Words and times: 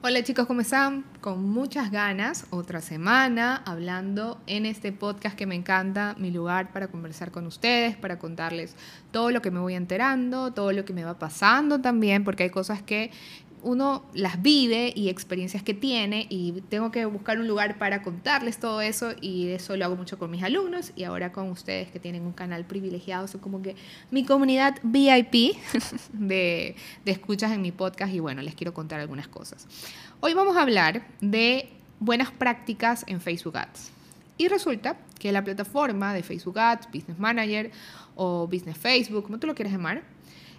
Hola 0.00 0.22
chicos, 0.22 0.46
¿cómo 0.46 0.60
están? 0.60 1.04
Con 1.20 1.42
muchas 1.42 1.90
ganas, 1.90 2.46
otra 2.50 2.80
semana 2.80 3.60
hablando 3.66 4.40
en 4.46 4.64
este 4.64 4.92
podcast 4.92 5.36
que 5.36 5.44
me 5.44 5.56
encanta, 5.56 6.14
mi 6.18 6.30
lugar 6.30 6.72
para 6.72 6.86
conversar 6.86 7.32
con 7.32 7.48
ustedes, 7.48 7.96
para 7.96 8.16
contarles 8.16 8.76
todo 9.10 9.32
lo 9.32 9.42
que 9.42 9.50
me 9.50 9.58
voy 9.58 9.74
enterando, 9.74 10.52
todo 10.52 10.70
lo 10.70 10.84
que 10.84 10.92
me 10.92 11.02
va 11.02 11.18
pasando 11.18 11.80
también, 11.80 12.22
porque 12.22 12.44
hay 12.44 12.50
cosas 12.50 12.80
que 12.80 13.10
uno 13.62 14.04
las 14.14 14.40
vive 14.42 14.92
y 14.94 15.08
experiencias 15.08 15.62
que 15.62 15.74
tiene 15.74 16.26
y 16.28 16.62
tengo 16.68 16.90
que 16.90 17.04
buscar 17.06 17.38
un 17.38 17.48
lugar 17.48 17.78
para 17.78 18.02
contarles 18.02 18.58
todo 18.58 18.80
eso 18.80 19.12
y 19.20 19.48
eso 19.48 19.76
lo 19.76 19.84
hago 19.84 19.96
mucho 19.96 20.18
con 20.18 20.30
mis 20.30 20.42
alumnos 20.42 20.92
y 20.96 21.04
ahora 21.04 21.32
con 21.32 21.50
ustedes 21.50 21.90
que 21.90 21.98
tienen 21.98 22.22
un 22.22 22.32
canal 22.32 22.64
privilegiado, 22.64 23.26
son 23.28 23.40
como 23.40 23.62
que 23.62 23.76
mi 24.10 24.24
comunidad 24.24 24.76
VIP 24.82 25.56
de, 26.12 26.76
de 27.04 27.10
escuchas 27.10 27.52
en 27.52 27.62
mi 27.62 27.72
podcast 27.72 28.12
y 28.12 28.20
bueno, 28.20 28.42
les 28.42 28.54
quiero 28.54 28.74
contar 28.74 29.00
algunas 29.00 29.28
cosas. 29.28 29.66
Hoy 30.20 30.34
vamos 30.34 30.56
a 30.56 30.62
hablar 30.62 31.06
de 31.20 31.68
buenas 32.00 32.30
prácticas 32.30 33.04
en 33.06 33.20
Facebook 33.20 33.56
Ads. 33.56 33.92
Y 34.36 34.46
resulta 34.46 34.96
que 35.18 35.32
la 35.32 35.42
plataforma 35.42 36.14
de 36.14 36.22
Facebook 36.22 36.58
Ads, 36.58 36.86
Business 36.86 37.18
Manager 37.18 37.72
o 38.14 38.46
Business 38.46 38.78
Facebook, 38.78 39.24
como 39.24 39.38
tú 39.38 39.48
lo 39.48 39.54
quieres 39.54 39.72
llamar, 39.72 40.02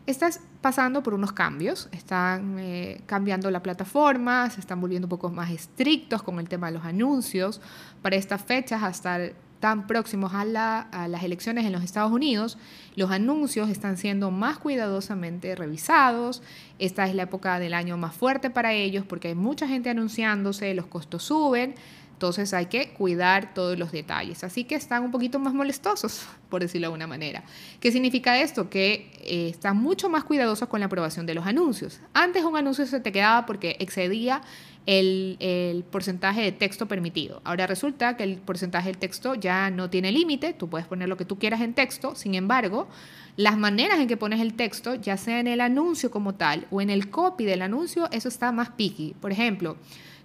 Estás 0.06 0.42
pasando 0.62 1.04
por 1.04 1.14
unos 1.14 1.34
cambios, 1.34 1.88
están 1.92 2.58
eh, 2.60 3.02
cambiando 3.06 3.52
la 3.52 3.62
plataforma, 3.62 4.50
se 4.50 4.60
están 4.60 4.82
volviendo 4.82 5.06
un 5.06 5.10
poco 5.10 5.30
más 5.30 5.52
estrictos 5.52 6.24
con 6.24 6.40
el 6.40 6.50
tema 6.50 6.68
de 6.68 6.74
los 6.74 6.86
anuncios. 6.86 7.62
Para 8.02 8.16
estas 8.16 8.42
fechas, 8.42 8.82
hasta 8.82 9.20
tan 9.60 9.88
próximos 9.88 10.32
a, 10.34 10.82
a, 10.82 11.08
las 11.08 11.24
elecciones 11.24 11.66
en 11.66 11.74
los 11.74 11.84
Estados 11.84 12.12
Unidos, 12.12 12.58
los 12.96 13.12
anuncios 13.12 13.70
están 13.70 13.98
siendo 13.98 14.32
más 14.32 14.58
cuidadosamente 14.58 15.54
revisados. 15.56 16.42
Esta 16.80 17.06
es 17.08 17.14
la 17.14 17.24
época 17.24 17.60
del 17.60 17.74
año 17.74 17.98
más 17.98 18.16
fuerte 18.16 18.50
para 18.50 18.74
ellos 18.74 19.06
porque 19.06 19.30
hay 19.30 19.36
mucha 19.36 19.68
gente 19.68 19.90
anunciándose, 19.90 20.74
los 20.74 20.88
costos 20.88 21.24
suben. 21.24 21.76
Entonces 22.20 22.54
hay 22.54 22.66
que 22.66 22.90
cuidar 22.90 23.54
todos 23.54 23.80
los 23.80 23.94
detalles. 23.94 24.44
Así 24.44 24.66
que 24.66 24.76
están 24.76 25.04
un 25.04 25.12
poquito 25.12 25.40
más 25.40 25.54
molestosos, 25.54 26.28
por 26.50 26.60
decirlo 26.60 26.82
de 26.82 26.86
alguna 26.88 27.08
manera. 27.08 27.46
¿Qué 27.80 27.94
significa 27.94 28.38
esto? 28.42 28.70
Que 28.70 29.10
eh, 29.22 29.48
están 29.48 29.78
mucho 29.78 30.10
más 30.10 30.26
cuidadosos 30.26 30.68
con 30.68 30.82
la 30.82 30.88
aprobación 30.88 31.26
de 31.26 31.34
los 31.34 31.48
anuncios. 31.48 32.02
Antes 32.14 32.44
un 32.44 32.58
anuncio 32.58 32.86
se 32.86 33.00
te 33.00 33.14
quedaba 33.14 33.46
porque 33.46 33.78
excedía 33.80 34.42
el, 34.86 35.86
porcentaje 35.92 36.42
de 36.42 36.52
texto 36.52 36.90
permitido. 36.90 37.42
Ahora 37.46 37.68
resulta 37.68 38.18
que 38.18 38.26
el 38.26 38.36
porcentaje 38.36 38.90
del 38.90 38.98
texto 38.98 39.36
ya 39.36 39.70
no 39.70 39.90
tiene 39.90 40.12
límite, 40.12 40.52
tú 40.52 40.68
puedes 40.70 40.88
poner 40.88 41.08
lo 41.08 41.16
que 41.16 41.24
tú 41.24 41.40
quieras 41.40 41.62
en 41.62 41.74
texto, 41.74 42.16
sin 42.16 42.36
embargo, 42.36 42.90
las 43.38 43.58
maneras 43.58 44.00
en 44.00 44.10
que 44.10 44.18
pones 44.18 44.42
el 44.42 44.56
texto, 44.56 44.96
ya 44.96 45.16
sea 45.16 45.40
en 45.40 45.48
el 45.48 45.62
anuncio 45.62 46.12
como 46.12 46.36
tal 46.36 46.68
o 46.70 46.82
en 46.82 46.90
el 46.90 47.10
copy 47.10 47.46
del 47.46 47.62
anuncio, 47.62 48.10
eso 48.12 48.28
está 48.28 48.52
más 48.52 48.72
picky. 48.72 49.16
Por 49.22 49.32
ejemplo, 49.32 49.78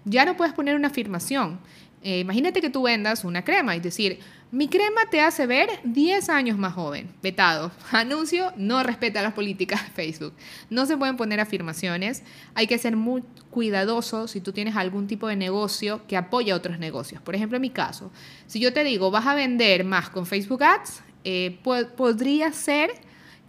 ya 0.04 0.24
no 0.24 0.36
puedes 0.36 0.54
poner 0.54 0.76
una 0.76 0.88
afirmación. 0.88 1.58
Eh, 2.06 2.20
imagínate 2.20 2.60
que 2.60 2.68
tú 2.68 2.82
vendas 2.82 3.24
una 3.24 3.44
crema 3.44 3.74
y 3.76 3.80
decir, 3.80 4.18
mi 4.50 4.68
crema 4.68 5.00
te 5.10 5.22
hace 5.22 5.46
ver 5.46 5.70
10 5.84 6.28
años 6.28 6.58
más 6.58 6.74
joven. 6.74 7.08
Vetado. 7.22 7.72
Anuncio, 7.92 8.52
no 8.56 8.82
respeta 8.82 9.22
las 9.22 9.32
políticas 9.32 9.82
de 9.82 9.90
Facebook. 9.90 10.34
No 10.68 10.84
se 10.84 10.98
pueden 10.98 11.16
poner 11.16 11.40
afirmaciones. 11.40 12.22
Hay 12.54 12.66
que 12.66 12.76
ser 12.76 12.94
muy 12.94 13.22
cuidadoso 13.48 14.28
si 14.28 14.42
tú 14.42 14.52
tienes 14.52 14.76
algún 14.76 15.06
tipo 15.06 15.28
de 15.28 15.36
negocio 15.36 16.06
que 16.06 16.18
apoya 16.18 16.54
otros 16.54 16.78
negocios. 16.78 17.22
Por 17.22 17.34
ejemplo, 17.34 17.56
en 17.56 17.62
mi 17.62 17.70
caso, 17.70 18.12
si 18.46 18.60
yo 18.60 18.74
te 18.74 18.84
digo, 18.84 19.10
vas 19.10 19.26
a 19.26 19.34
vender 19.34 19.84
más 19.84 20.10
con 20.10 20.26
Facebook 20.26 20.62
Ads, 20.62 21.02
eh, 21.24 21.58
podría 21.96 22.52
ser 22.52 22.90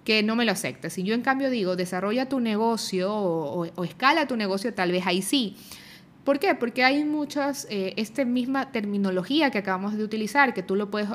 que 0.06 0.24
no 0.24 0.38
me 0.38 0.46
lo 0.46 0.54
aceptes. 0.54 0.94
Si 0.94 1.04
yo 1.04 1.14
en 1.14 1.24
cambio 1.24 1.50
digo, 1.50 1.76
desarrolla 1.76 2.30
tu 2.30 2.40
negocio 2.40 3.14
o 3.14 3.84
escala 3.84 4.28
tu 4.28 4.38
negocio, 4.38 4.74
tal 4.74 4.94
vez 4.94 5.06
ahí 5.06 5.22
sí. 5.22 5.58
¿Por 6.26 6.40
qué? 6.40 6.56
Porque 6.56 6.84
hay 6.84 7.06
muchas, 7.06 7.68
eh, 7.70 7.94
esta 7.98 8.26
misma 8.26 8.72
terminología 8.72 9.52
que 9.52 9.60
acabamos 9.60 9.96
de 9.96 10.04
utilizar, 10.04 10.56
que 10.56 10.64
tú 10.64 10.76
lo 10.76 10.90
puedes 10.90 11.08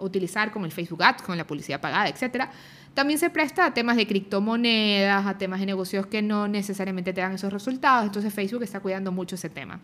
utilizar 0.00 0.50
con 0.50 0.64
el 0.64 0.72
Facebook 0.72 1.04
Ads, 1.04 1.22
con 1.22 1.38
la 1.38 1.46
publicidad 1.46 1.80
pagada, 1.80 2.08
etcétera, 2.08 2.50
también 2.94 3.18
se 3.18 3.28
presta 3.28 3.66
a 3.66 3.74
temas 3.74 3.96
de 3.96 4.06
criptomonedas, 4.06 5.26
a 5.26 5.36
temas 5.36 5.58
de 5.60 5.66
negocios 5.66 6.06
que 6.06 6.22
no 6.22 6.46
necesariamente 6.46 7.12
te 7.12 7.20
dan 7.20 7.32
esos 7.32 7.52
resultados. 7.52 8.06
Entonces 8.06 8.32
Facebook 8.32 8.62
está 8.62 8.80
cuidando 8.80 9.10
mucho 9.10 9.34
ese 9.34 9.50
tema. 9.50 9.80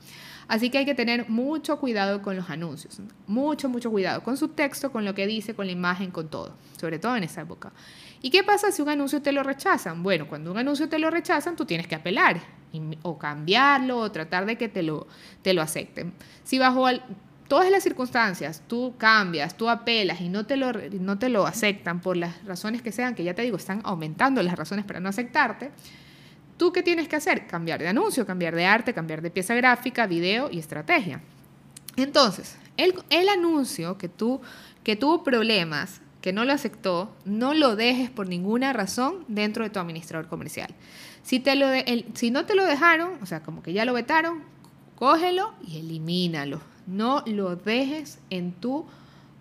Así 0.46 0.70
que 0.70 0.78
hay 0.78 0.84
que 0.84 0.94
tener 0.94 1.28
mucho 1.28 1.78
cuidado 1.78 2.22
con 2.22 2.36
los 2.36 2.48
anuncios. 2.50 3.00
Mucho, 3.26 3.68
mucho 3.68 3.90
cuidado 3.90 4.22
con 4.22 4.36
su 4.36 4.48
texto, 4.48 4.92
con 4.92 5.04
lo 5.04 5.14
que 5.14 5.26
dice, 5.26 5.54
con 5.54 5.66
la 5.66 5.72
imagen, 5.72 6.10
con 6.12 6.28
todo. 6.28 6.54
Sobre 6.78 7.00
todo 7.00 7.16
en 7.16 7.24
esa 7.24 7.42
época. 7.42 7.72
¿Y 8.22 8.30
qué 8.30 8.44
pasa 8.44 8.70
si 8.70 8.80
un 8.80 8.88
anuncio 8.88 9.20
te 9.20 9.32
lo 9.32 9.42
rechazan? 9.42 10.02
Bueno, 10.02 10.28
cuando 10.28 10.52
un 10.52 10.58
anuncio 10.58 10.88
te 10.88 10.98
lo 10.98 11.10
rechazan, 11.10 11.56
tú 11.56 11.64
tienes 11.64 11.88
que 11.88 11.96
apelar 11.96 12.40
o 13.02 13.18
cambiarlo 13.18 13.98
o 13.98 14.12
tratar 14.12 14.46
de 14.46 14.56
que 14.56 14.68
te 14.68 14.84
lo, 14.84 15.08
te 15.42 15.52
lo 15.52 15.62
acepten. 15.62 16.12
Si 16.44 16.58
bajo 16.58 16.86
todas 17.50 17.68
las 17.68 17.82
circunstancias 17.82 18.62
tú 18.68 18.94
cambias, 18.96 19.56
tú 19.56 19.68
apelas 19.68 20.20
y 20.20 20.28
no 20.28 20.46
te, 20.46 20.56
lo, 20.56 20.70
no 21.00 21.18
te 21.18 21.28
lo 21.28 21.48
aceptan 21.48 22.00
por 22.00 22.16
las 22.16 22.44
razones 22.44 22.80
que 22.80 22.92
sean, 22.92 23.16
que 23.16 23.24
ya 23.24 23.34
te 23.34 23.42
digo, 23.42 23.56
están 23.56 23.80
aumentando 23.82 24.40
las 24.40 24.54
razones 24.54 24.84
para 24.84 25.00
no 25.00 25.08
aceptarte, 25.08 25.72
¿tú 26.56 26.72
qué 26.72 26.84
tienes 26.84 27.08
que 27.08 27.16
hacer? 27.16 27.48
Cambiar 27.48 27.80
de 27.80 27.88
anuncio, 27.88 28.24
cambiar 28.24 28.54
de 28.54 28.66
arte, 28.66 28.94
cambiar 28.94 29.20
de 29.20 29.32
pieza 29.32 29.56
gráfica, 29.56 30.06
video 30.06 30.48
y 30.48 30.60
estrategia. 30.60 31.22
Entonces, 31.96 32.56
el, 32.76 33.28
anuncio 33.28 33.98
que, 33.98 34.08
que 34.84 34.94
tuvo 34.94 35.24
problemas 35.24 36.02
que 36.22 36.32
no 36.32 36.44
lo 36.44 36.52
aceptó, 36.52 37.12
no 37.24 37.52
lo 37.52 37.74
dejes 37.74 38.10
por 38.10 38.28
ninguna 38.28 38.72
razón 38.72 39.24
dentro 39.26 39.64
de 39.64 39.70
tu 39.70 39.80
administrador 39.80 40.28
comercial. 40.28 40.72
Si, 41.24 41.40
te 41.40 41.56
lo 41.56 41.66
si 42.14 42.30
no 42.30 42.46
te 42.46 42.54
lo 42.54 42.64
dejaron, 42.64 43.14
o 43.20 43.26
sea, 43.26 43.42
como 43.42 43.60
que 43.60 43.72
ya 43.72 43.84
lo 43.84 43.92
vetaron, 43.92 44.44
cógelo 44.94 45.52
y 45.66 45.80
elimínalo. 45.80 46.60
No 46.86 47.22
lo 47.26 47.56
dejes 47.56 48.18
en 48.30 48.52
tu 48.52 48.86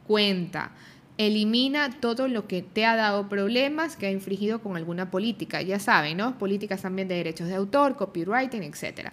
cuenta. 0.08 0.72
Elimina 1.18 2.00
todo 2.00 2.28
lo 2.28 2.48
que 2.48 2.62
te 2.62 2.86
ha 2.86 2.96
dado 2.96 3.28
problemas, 3.28 3.96
que 3.96 4.08
ha 4.08 4.12
infringido 4.12 4.62
con 4.62 4.78
alguna 4.78 5.12
política. 5.12 5.62
Ya 5.62 5.80
saben, 5.80 6.18
¿no? 6.18 6.38
Políticas 6.38 6.82
también 6.82 7.08
de 7.08 7.16
derechos 7.16 7.48
de 7.48 7.56
autor, 7.56 7.96
copywriting, 7.96 8.64
etc. 8.64 9.12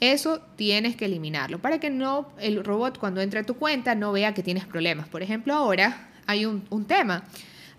Eso 0.00 0.40
tienes 0.56 0.96
que 0.96 1.06
eliminarlo 1.06 1.58
para 1.58 1.78
que 1.78 1.90
no 1.90 2.28
el 2.38 2.64
robot 2.64 2.98
cuando 2.98 3.20
entre 3.20 3.40
a 3.40 3.42
tu 3.44 3.54
cuenta 3.54 3.94
no 3.94 4.12
vea 4.12 4.34
que 4.34 4.42
tienes 4.42 4.64
problemas. 4.64 5.08
Por 5.08 5.22
ejemplo, 5.22 5.54
ahora 5.54 6.08
hay 6.26 6.46
un, 6.46 6.64
un 6.70 6.84
tema. 6.86 7.24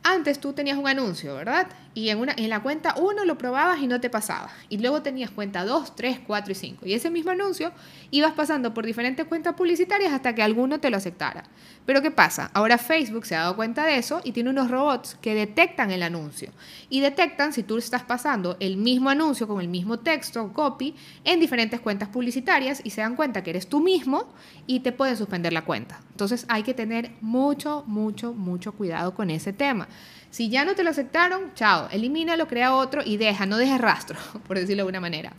Antes 0.04 0.40
tú 0.40 0.54
tenías 0.54 0.78
un 0.78 0.88
anuncio, 0.88 1.36
¿verdad? 1.36 1.68
Y 1.98 2.12
en, 2.12 2.20
una, 2.20 2.36
en 2.38 2.48
la 2.52 2.62
cuenta 2.62 2.94
1 2.96 3.26
lo 3.26 3.40
probabas 3.40 3.82
y 3.82 3.88
no 3.88 4.00
te 4.00 4.12
pasaba. 4.12 4.52
Y 4.70 4.78
luego 4.78 5.02
tenías 5.02 5.32
cuenta 5.32 5.66
2, 5.66 5.96
3, 5.96 6.20
4 6.28 6.52
y 6.52 6.56
5. 6.56 6.86
Y 6.86 6.94
ese 6.94 7.10
mismo 7.10 7.32
anuncio 7.32 7.72
ibas 8.12 8.34
pasando 8.34 8.72
por 8.72 8.86
diferentes 8.86 9.26
cuentas 9.26 9.56
publicitarias 9.56 10.14
hasta 10.14 10.36
que 10.36 10.44
alguno 10.44 10.80
te 10.80 10.92
lo 10.92 10.98
aceptara. 10.98 11.46
Pero 11.88 12.04
¿qué 12.04 12.12
pasa? 12.12 12.52
Ahora 12.54 12.78
Facebook 12.78 13.26
se 13.26 13.36
ha 13.36 13.40
dado 13.40 13.56
cuenta 13.56 13.84
de 13.84 13.98
eso 13.98 14.22
y 14.24 14.32
tiene 14.32 14.52
unos 14.52 14.70
robots 14.70 15.18
que 15.20 15.34
detectan 15.34 15.90
el 15.90 16.04
anuncio. 16.04 16.52
Y 16.88 17.00
detectan 17.00 17.52
si 17.52 17.64
tú 17.64 17.80
estás 17.80 18.04
pasando 18.04 18.58
el 18.60 18.78
mismo 18.78 19.10
anuncio 19.10 19.48
con 19.48 19.60
el 19.60 19.68
mismo 19.68 19.98
texto 19.98 20.44
o 20.44 20.54
copy 20.54 20.94
en 21.24 21.40
diferentes 21.40 21.80
cuentas 21.80 22.10
publicitarias 22.10 22.80
y 22.84 22.92
se 22.92 23.02
dan 23.02 23.16
cuenta 23.16 23.42
que 23.42 23.50
eres 23.50 23.66
tú 23.66 23.80
mismo 23.80 24.32
y 24.68 24.82
te 24.82 24.92
pueden 24.92 25.18
suspender 25.18 25.52
la 25.52 25.66
cuenta. 25.66 26.00
Entonces 26.12 26.46
hay 26.48 26.62
que 26.62 26.76
tener 26.76 27.14
mucho, 27.22 27.84
mucho, 27.88 28.34
mucho 28.34 28.74
cuidado 28.74 29.16
con 29.16 29.32
ese 29.32 29.52
tema. 29.52 29.88
Si 30.30 30.50
ya 30.50 30.66
no 30.66 30.76
te 30.76 30.84
lo 30.84 30.90
aceptaron, 30.90 31.54
chao, 31.54 31.88
elimínalo, 31.92 32.48
crea 32.48 32.76
otro 32.76 33.02
y 33.04 33.18
deja, 33.18 33.46
no 33.46 33.58
dejes 33.58 33.80
rastro, 33.80 34.18
por 34.48 34.58
decirlo 34.58 34.78
de 34.78 34.82
alguna 34.82 35.02
manera. 35.02 35.34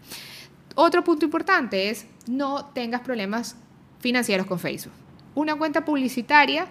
Otro 0.74 1.04
punto 1.04 1.24
importante 1.24 1.90
es 1.90 2.06
no 2.26 2.66
tengas 2.66 3.00
problemas 3.00 3.56
financieros 4.00 4.46
con 4.46 4.58
Facebook. 4.58 4.92
Una 5.34 5.56
cuenta 5.56 5.84
publicitaria 5.84 6.66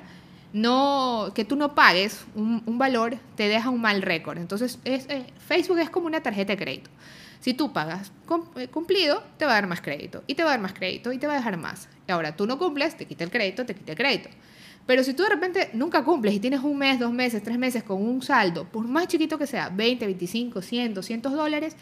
no, 0.54 1.32
que 1.36 1.46
tú 1.46 1.56
no 1.56 1.76
pagues 1.76 2.26
un, 2.36 2.78
valor 2.78 3.18
te 3.36 3.48
deja 3.48 3.70
un 3.70 3.82
mal 3.82 4.02
récord. 4.02 4.38
Entonces, 4.38 4.80
eh, 4.86 5.26
Facebook 5.46 5.80
es 5.80 5.90
como 5.90 6.08
una 6.08 6.22
tarjeta 6.22 6.54
de 6.54 6.58
crédito. 6.58 6.90
Si 7.40 7.54
tú 7.54 7.72
pagas 7.72 8.12
eh, 8.56 8.68
cumplido, 8.68 9.24
te 9.38 9.46
va 9.46 9.52
a 9.52 9.56
dar 9.56 9.68
más 9.68 9.82
crédito, 9.82 10.24
y 10.28 10.36
te 10.36 10.44
va 10.44 10.50
a 10.50 10.54
dar 10.54 10.62
más 10.62 10.74
crédito, 10.74 11.12
y 11.12 11.18
te 11.18 11.28
va 11.28 11.34
a 11.34 11.38
dejar 11.38 11.58
más. 11.58 11.88
Y 12.08 12.12
ahora 12.12 12.36
tú 12.36 12.48
no 12.48 12.58
cumples, 12.58 12.98
te 12.98 13.06
quita 13.06 13.24
el 13.24 13.30
crédito, 13.30 13.66
te 13.66 13.76
quita 13.76 13.92
el 13.92 13.98
crédito. 13.98 14.30
Pero 14.88 15.04
si 15.04 15.14
tú 15.14 15.24
de 15.24 15.30
repente 15.30 15.70
nunca 15.74 16.04
cumples 16.04 16.34
y 16.34 16.40
tienes 16.40 16.62
un 16.62 16.78
mes, 16.78 16.98
dos 16.98 17.14
meses, 17.14 17.44
tres 17.44 17.60
meses 17.60 17.84
con 17.84 18.02
un 18.02 18.22
saldo, 18.24 18.66
por 18.66 18.88
más 18.88 19.08
chiquito 19.08 19.38
que 19.38 19.46
sea, 19.46 19.70
20, 19.70 20.06
25, 20.06 20.62
100, 20.62 20.94
200 20.96 21.34
dólares, 21.34 21.76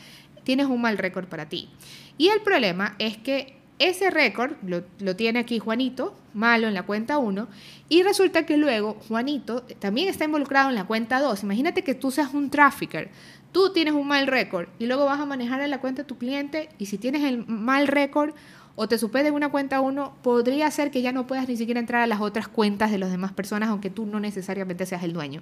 tienes 0.44 0.66
un 0.66 0.82
mal 0.82 0.98
récord 0.98 1.28
para 1.28 1.48
ti. 1.48 1.70
Y 2.18 2.30
el 2.30 2.42
problema 2.42 2.96
es 2.98 3.18
que 3.18 3.56
ese 3.78 4.10
récord 4.10 4.54
lo, 4.64 5.16
tiene 5.16 5.40
aquí 5.40 5.60
Juanito, 5.60 6.16
malo 6.34 6.68
en 6.68 6.74
la 6.74 6.84
cuenta 6.84 7.18
1, 7.18 7.48
y 7.90 8.04
resulta 8.04 8.46
que 8.46 8.58
luego 8.58 8.98
Juanito 9.08 9.64
también 9.80 10.08
está 10.08 10.26
involucrado 10.26 10.70
en 10.70 10.76
la 10.76 10.86
cuenta 10.86 11.20
2. 11.20 11.44
Imagínate 11.44 11.84
que 11.84 11.94
tú 11.94 12.10
seas 12.10 12.34
un 12.34 12.50
trafficker, 12.50 13.10
tú 13.52 13.72
tienes 13.74 13.94
un 13.94 14.08
mal 14.08 14.28
récord 14.28 14.70
y 14.80 14.86
luego 14.86 15.06
vas 15.06 15.20
a 15.20 15.26
manejar 15.26 15.62
en 15.62 15.70
la 15.70 15.80
cuenta 15.80 16.04
de 16.04 16.08
tu 16.08 16.18
cliente 16.18 16.70
y 16.78 16.86
si 16.86 16.98
tienes 16.98 17.24
el 17.24 17.46
mal 17.46 17.88
récord 17.88 18.34
o 18.76 18.88
te 18.88 18.98
supede 18.98 19.32
una 19.32 19.50
cuenta 19.50 19.80
1, 19.80 20.18
podría 20.22 20.70
ser 20.70 20.92
que 20.92 21.02
ya 21.02 21.12
no 21.12 21.28
puedas 21.28 21.48
ni 21.48 21.56
siquiera 21.56 21.80
entrar 21.80 22.02
a 22.02 22.08
las 22.08 22.20
otras 22.20 22.48
cuentas 22.48 22.92
de 22.92 22.98
las 22.98 23.10
demás 23.10 23.32
personas, 23.32 23.70
aunque 23.70 23.90
tú 23.90 24.06
no 24.06 24.20
necesariamente 24.20 24.86
seas 24.86 25.04
el 25.04 25.14
dueño. 25.14 25.42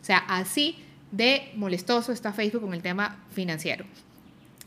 O 0.00 0.04
sea, 0.04 0.18
así 0.18 0.76
de 1.10 1.52
molestoso 1.56 2.12
está 2.12 2.32
Facebook 2.32 2.62
con 2.62 2.74
el 2.74 2.82
tema 2.82 3.18
financiero. 3.30 3.86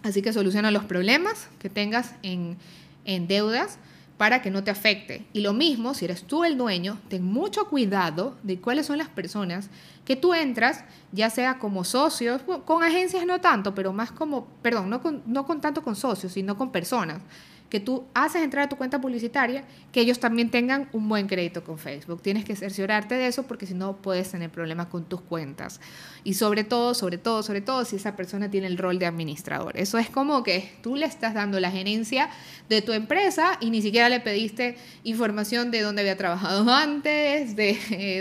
Así 0.01 0.21
que 0.21 0.33
soluciona 0.33 0.71
los 0.71 0.85
problemas 0.85 1.49
que 1.59 1.69
tengas 1.69 2.15
en, 2.23 2.57
en 3.05 3.27
deudas 3.27 3.77
para 4.17 4.41
que 4.41 4.49
no 4.49 4.63
te 4.63 4.71
afecte. 4.71 5.25
Y 5.31 5.41
lo 5.41 5.53
mismo, 5.53 5.93
si 5.93 6.05
eres 6.05 6.23
tú 6.23 6.43
el 6.43 6.57
dueño, 6.57 6.97
ten 7.09 7.23
mucho 7.23 7.67
cuidado 7.69 8.35
de 8.43 8.59
cuáles 8.59 8.87
son 8.87 8.97
las 8.97 9.07
personas 9.07 9.69
que 10.03 10.15
tú 10.15 10.33
entras, 10.33 10.83
ya 11.11 11.29
sea 11.29 11.59
como 11.59 11.83
socios, 11.83 12.41
con 12.65 12.83
agencias 12.83 13.25
no 13.25 13.39
tanto, 13.39 13.75
pero 13.75 13.93
más 13.93 14.11
como, 14.11 14.47
perdón, 14.61 14.89
no 14.89 15.01
con, 15.01 15.21
no 15.25 15.45
con 15.45 15.61
tanto 15.61 15.83
con 15.83 15.95
socios, 15.95 16.33
sino 16.33 16.57
con 16.57 16.71
personas 16.71 17.21
que 17.69 17.79
tú 17.79 18.05
haces 18.13 18.41
entrar 18.41 18.65
a 18.65 18.69
tu 18.69 18.75
cuenta 18.75 18.99
publicitaria, 18.99 19.63
que 19.91 20.01
ellos 20.01 20.19
también 20.19 20.49
tengan 20.49 20.89
un 20.91 21.07
buen 21.07 21.27
crédito 21.27 21.63
con 21.63 21.77
Facebook. 21.77 22.21
Tienes 22.21 22.43
que 22.43 22.55
cerciorarte 22.55 23.15
de 23.15 23.27
eso 23.27 23.43
porque 23.43 23.65
si 23.65 23.73
no 23.73 23.97
puedes 23.97 24.31
tener 24.31 24.49
problemas 24.49 24.87
con 24.87 25.05
tus 25.05 25.21
cuentas. 25.21 25.79
Y 26.23 26.33
sobre 26.33 26.63
todo, 26.63 26.93
sobre 26.95 27.17
todo, 27.17 27.43
sobre 27.43 27.61
todo 27.61 27.85
si 27.85 27.97
esa 27.97 28.15
persona 28.15 28.49
tiene 28.49 28.67
el 28.67 28.77
rol 28.77 28.97
de 28.97 29.05
administrador. 29.05 29.77
Eso 29.77 29.97
es 29.97 30.09
como 30.09 30.41
que 30.43 30.71
tú 30.81 30.95
le 30.95 31.05
estás 31.05 31.33
dando 31.33 31.59
la 31.59 31.69
gerencia 31.69 32.29
de 32.69 32.81
tu 32.81 32.91
empresa 32.91 33.57
y 33.61 33.69
ni 33.69 33.81
siquiera 33.81 34.09
le 34.09 34.19
pediste 34.19 34.75
información 35.03 35.69
de 35.69 35.81
dónde 35.81 36.01
había 36.01 36.17
trabajado 36.17 36.69
antes, 36.73 37.55
de, 37.55 37.73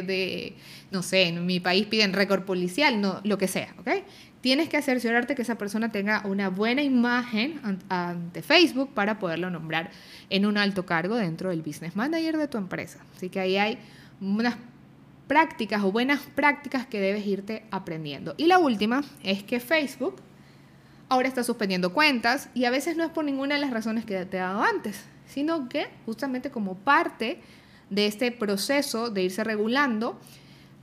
de 0.07 0.55
no 0.91 1.03
sé, 1.03 1.23
en 1.23 1.47
mi 1.47 1.61
país 1.61 1.87
piden 1.87 2.13
récord 2.13 2.45
policial, 2.45 3.01
no, 3.01 3.21
lo 3.25 3.39
que 3.39 3.49
sea, 3.49 3.75
¿ok? 3.79 3.89
Tienes 4.41 4.69
que 4.69 4.81
cerciorarte 4.83 5.35
que 5.35 5.43
esa 5.43 5.57
persona 5.57 5.91
tenga 5.91 6.23
una 6.25 6.49
buena 6.49 6.83
imagen 6.83 7.61
ante 7.89 8.43
Facebook 8.43 8.91
para 8.95 9.19
poderlo 9.19 9.51
nombrar 9.51 9.91
en 10.31 10.47
un 10.47 10.59
alto 10.59 10.87
cargo 10.87 11.17
dentro 11.17 11.51
del 11.51 11.63
business 11.63 11.97
manager 11.97 12.37
de 12.37 12.49
tu 12.49 12.59
empresa. 12.59 13.01
Así 13.17 13.29
que 13.29 13.41
ahí 13.41 13.57
hay 13.57 13.79
unas 14.21 14.57
prácticas 15.27 15.83
o 15.83 15.93
buenas 15.93 16.21
prácticas 16.35 16.87
que 16.87 17.01
debes 17.01 17.27
irte 17.27 17.65
aprendiendo. 17.71 18.35
Y 18.37 18.47
la 18.47 18.59
última 18.59 19.03
es 19.23 19.43
que 19.43 19.61
Facebook 19.61 20.17
ahora 21.09 21.29
está 21.29 21.45
suspendiendo 21.45 21.93
cuentas 21.93 22.49
y 22.55 22.65
a 22.65 22.71
veces 22.71 22.97
no 22.97 23.05
es 23.05 23.11
por 23.11 23.25
ninguna 23.25 23.55
de 23.57 23.61
las 23.61 23.71
razones 23.71 24.05
que 24.05 24.25
te 24.25 24.37
he 24.37 24.41
dado 24.41 24.63
antes, 24.63 25.05
sino 25.27 25.69
que 25.69 25.89
justamente 26.07 26.51
como 26.51 26.77
parte 26.77 27.41
de 27.91 28.07
este 28.07 28.33
proceso 28.33 29.11
de 29.11 29.23
irse 29.23 29.45
regulando, 29.45 30.19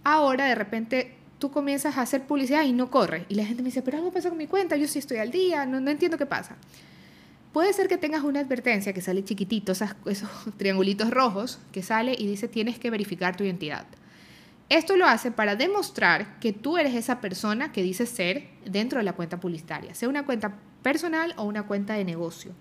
ahora 0.03 0.45
de 0.45 0.55
repente 0.55 1.15
tú 1.39 1.51
comienzas 1.51 1.97
a 1.97 2.01
hacer 2.01 2.25
publicidad 2.25 2.63
y 2.63 2.73
no 2.73 2.89
corre. 2.89 3.25
Y 3.29 3.35
la 3.35 3.45
gente 3.45 3.61
me 3.61 3.67
dice, 3.67 3.81
pero 3.81 3.97
algo 3.97 4.11
pasa 4.11 4.29
con 4.29 4.37
mi 4.37 4.47
cuenta, 4.47 4.75
yo 4.75 4.87
sí 4.87 4.99
estoy 4.99 5.17
al 5.17 5.31
día, 5.31 5.65
no, 5.65 5.79
no 5.79 5.91
entiendo 5.91 6.17
qué 6.17 6.25
pasa. 6.25 6.57
Puede 7.53 7.71
ser 7.71 7.87
que 7.87 7.97
tengas 7.97 8.23
una 8.23 8.41
advertencia 8.41 8.91
que 8.91 9.01
sale 9.01 9.23
chiquitito, 9.23 9.71
esos 9.71 10.29
triangulitos 10.57 11.09
rojos, 11.09 11.59
que 11.71 11.83
sale 11.83 12.15
y 12.17 12.27
dice 12.27 12.47
tienes 12.47 12.79
que 12.79 12.89
verificar 12.89 13.37
tu 13.37 13.43
identidad. 13.43 13.85
Esto 14.67 14.97
lo 14.97 15.05
hace 15.05 15.31
para 15.31 15.55
demostrar 15.55 16.39
que 16.39 16.51
tú 16.51 16.77
eres 16.77 16.95
esa 16.95 17.21
persona 17.21 17.71
que 17.71 17.83
dices 17.83 18.09
ser 18.09 18.49
dentro 18.65 18.97
de 18.97 19.05
la 19.05 19.13
cuenta 19.13 19.39
publicitaria, 19.39 19.93
sea 19.93 20.09
una 20.09 20.25
cuenta 20.25 20.55
personal 20.81 21.33
o 21.37 21.43
una 21.43 21.67
cuenta 21.67 21.93
de 21.93 22.03
negocio. 22.03 22.51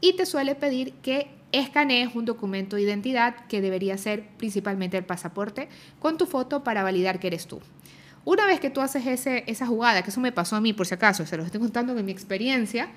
Y 0.00 0.16
te 0.16 0.26
suele 0.26 0.54
pedir 0.54 0.92
que 1.02 1.30
escanees 1.52 2.14
un 2.14 2.26
documento 2.26 2.76
de 2.76 2.82
identidad 2.82 3.46
que 3.46 3.62
debería 3.62 3.96
ser 3.96 4.28
principalmente 4.36 4.98
el 4.98 5.04
pasaporte 5.04 5.68
con 5.98 6.18
tu 6.18 6.26
foto 6.26 6.62
para 6.62 6.82
validar 6.82 7.18
que 7.18 7.28
eres 7.28 7.46
tú. 7.46 7.60
Una 8.26 8.44
vez 8.44 8.58
que 8.58 8.70
tú 8.70 8.80
haces 8.80 9.06
ese, 9.06 9.44
esa 9.46 9.68
jugada, 9.68 10.02
que 10.02 10.10
eso 10.10 10.20
me 10.20 10.32
pasó 10.32 10.56
a 10.56 10.60
mí 10.60 10.72
por 10.72 10.84
si 10.84 10.94
acaso, 10.94 11.24
se 11.24 11.36
los 11.36 11.46
estoy 11.46 11.60
contando 11.60 11.94
de 11.94 12.02
mi 12.02 12.10
experiencia, 12.10 12.88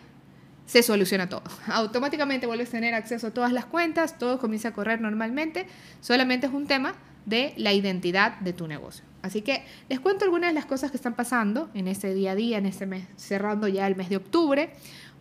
se 0.65 0.81
soluciona 0.81 1.29
todo. 1.29 1.43
Automáticamente 1.67 2.47
vuelves 2.47 2.69
a 2.69 2.71
tener 2.71 2.95
acceso 2.95 3.27
a 3.27 3.31
todas 3.31 3.51
las 3.53 3.65
cuentas, 3.65 4.17
todo 4.17 4.39
comienza 4.39 4.69
a 4.69 4.73
correr 4.73 4.99
normalmente, 4.99 5.67
solamente 6.01 6.47
es 6.47 6.51
un 6.51 6.65
tema 6.65 6.95
de 7.27 7.53
la 7.57 7.73
identidad 7.73 8.39
de 8.39 8.53
tu 8.53 8.67
negocio. 8.67 9.05
Así 9.21 9.43
que 9.43 9.63
les 9.87 9.99
cuento 9.99 10.25
algunas 10.25 10.49
de 10.49 10.55
las 10.55 10.65
cosas 10.65 10.89
que 10.89 10.97
están 10.97 11.13
pasando 11.13 11.69
en 11.75 11.87
este 11.87 12.11
día 12.15 12.31
a 12.31 12.35
día, 12.35 12.57
en 12.57 12.65
este 12.65 12.87
mes, 12.87 13.05
cerrando 13.15 13.67
ya 13.67 13.85
el 13.85 13.95
mes 13.95 14.09
de 14.09 14.17
octubre, 14.17 14.71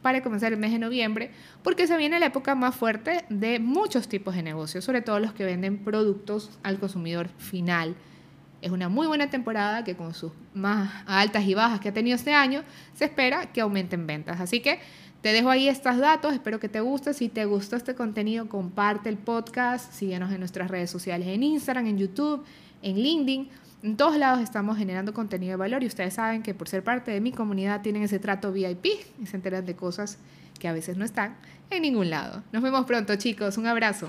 para 0.01 0.23
comenzar 0.23 0.55
el 0.55 0.59
mes 0.59 0.73
de 0.73 0.79
noviembre, 0.79 1.33
porque 1.63 1.87
se 1.87 1.99
viene 1.99 2.19
la 2.19 2.27
época 2.27 2.55
más 2.55 2.75
fuerte 2.75 3.27
de 3.29 3.59
muchos 3.59 4.09
tipos 4.09 4.35
de 4.35 4.43
negocios, 4.43 4.87
sobre 4.87 5.03
todo 5.03 5.21
los 5.21 5.35
que 5.35 5.45
venden 5.45 5.85
productos 5.85 6.59
al 6.63 6.79
consumidor 6.79 7.29
final 7.37 7.95
es 8.61 8.71
una 8.71 8.89
muy 8.89 9.07
buena 9.07 9.31
temporada 9.31 9.85
que 9.85 9.97
con 9.97 10.15
sus 10.15 10.33
más 10.55 10.91
altas 11.07 11.45
y 11.45 11.55
bajas 11.55 11.81
que 11.81 11.91
ha 11.91 11.95
tenido 11.95 12.17
este 12.17 12.35
año, 12.35 12.63
se 12.95 13.05
espera 13.05 13.47
que 13.53 13.61
aumenten 13.61 14.07
ventas. 14.07 14.41
Así 14.41 14.61
que 14.61 14.81
te 15.21 15.33
dejo 15.33 15.51
ahí 15.51 15.69
estos 15.69 15.99
datos, 15.99 16.33
espero 16.33 16.61
que 16.61 16.69
te 16.69 16.81
guste. 16.81 17.15
Si 17.15 17.29
te 17.29 17.45
gustó 17.45 17.77
este 17.77 17.95
contenido, 17.95 18.49
comparte 18.49 19.09
el 19.09 19.17
podcast, 19.17 19.93
síguenos 19.93 20.33
en 20.33 20.39
nuestras 20.39 20.71
redes 20.71 20.91
sociales, 20.91 21.29
en 21.29 21.43
Instagram, 21.43 21.87
en 21.87 21.99
YouTube, 21.99 22.45
en 22.83 22.97
LinkedIn. 22.97 23.49
En 23.83 23.97
todos 23.97 24.17
lados 24.17 24.41
estamos 24.41 24.77
generando 24.77 25.15
contenido 25.15 25.53
de 25.53 25.57
valor 25.57 25.83
y 25.85 25.87
ustedes 25.87 26.15
saben 26.15 26.43
que 26.43 26.53
por 26.53 26.69
ser 26.69 26.83
parte 26.83 27.13
de 27.13 27.21
mi 27.21 27.31
comunidad 27.31 27.83
tienen 27.83 28.03
ese 28.03 28.19
trato 28.19 28.53
VIP 28.53 28.87
y 29.21 29.27
se 29.27 29.37
enteran 29.37 29.65
de 29.65 29.77
cosas 29.77 30.19
que 30.59 30.67
a 30.67 30.73
veces 30.73 30.97
no 30.97 31.05
están 31.05 31.37
en 31.71 31.83
ningún 31.83 32.11
lado. 32.11 32.43
Nos 32.51 32.63
vemos 32.63 32.85
pronto 32.87 33.15
chicos, 33.17 33.57
un 33.57 33.67
abrazo. 33.69 34.09